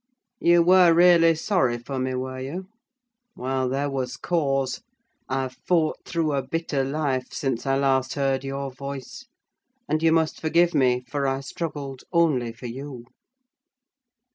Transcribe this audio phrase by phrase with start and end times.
[0.39, 2.65] You were really sorry for me, were you?
[3.35, 4.81] Well, there was cause.
[5.29, 9.27] I've fought through a bitter life since I last heard your voice;
[9.87, 13.05] and you must forgive me, for I struggled only for you!"